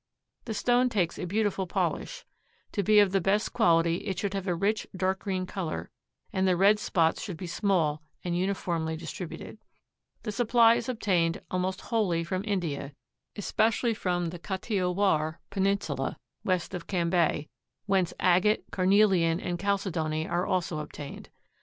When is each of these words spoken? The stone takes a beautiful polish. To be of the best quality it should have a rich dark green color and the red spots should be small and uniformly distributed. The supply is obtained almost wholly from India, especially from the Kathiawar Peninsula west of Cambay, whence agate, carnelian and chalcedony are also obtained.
The 0.45 0.55
stone 0.55 0.89
takes 0.89 1.19
a 1.19 1.25
beautiful 1.27 1.67
polish. 1.67 2.25
To 2.71 2.81
be 2.81 2.97
of 2.97 3.11
the 3.11 3.21
best 3.21 3.53
quality 3.53 3.97
it 4.07 4.17
should 4.17 4.33
have 4.33 4.47
a 4.47 4.55
rich 4.55 4.87
dark 4.95 5.19
green 5.19 5.45
color 5.45 5.91
and 6.33 6.47
the 6.47 6.57
red 6.57 6.79
spots 6.79 7.21
should 7.21 7.37
be 7.37 7.45
small 7.45 8.01
and 8.23 8.35
uniformly 8.35 8.97
distributed. 8.97 9.59
The 10.23 10.31
supply 10.31 10.73
is 10.73 10.89
obtained 10.89 11.39
almost 11.51 11.81
wholly 11.81 12.23
from 12.23 12.43
India, 12.47 12.93
especially 13.35 13.93
from 13.93 14.29
the 14.31 14.39
Kathiawar 14.39 15.39
Peninsula 15.51 16.17
west 16.43 16.73
of 16.73 16.87
Cambay, 16.87 17.47
whence 17.85 18.11
agate, 18.19 18.63
carnelian 18.71 19.39
and 19.39 19.59
chalcedony 19.59 20.27
are 20.27 20.47
also 20.47 20.79
obtained. 20.79 21.29